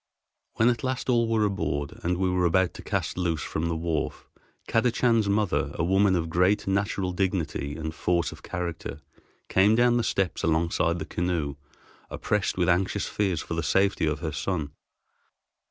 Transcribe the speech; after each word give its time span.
When 0.55 0.69
at 0.69 0.83
last 0.83 1.11
all 1.11 1.27
were 1.27 1.45
aboard 1.45 1.93
and 2.01 2.17
we 2.17 2.27
were 2.27 2.45
about 2.47 2.73
to 2.73 2.81
cast 2.81 3.19
loose 3.19 3.43
from 3.43 3.67
the 3.67 3.75
wharf, 3.75 4.27
Kadachan's 4.67 5.29
mother, 5.29 5.75
a 5.75 5.83
woman 5.83 6.15
of 6.15 6.27
great 6.27 6.65
natural 6.65 7.11
dignity 7.11 7.75
and 7.75 7.93
force 7.93 8.31
of 8.31 8.41
character, 8.41 9.01
came 9.47 9.75
down 9.75 9.97
the 9.97 10.03
steps 10.03 10.41
alongside 10.41 10.97
the 10.97 11.05
canoe 11.05 11.55
oppressed 12.09 12.57
with 12.57 12.67
anxious 12.67 13.05
fears 13.05 13.41
for 13.43 13.53
the 13.53 13.61
safety 13.61 14.07
of 14.07 14.21
her 14.21 14.31
son. 14.31 14.71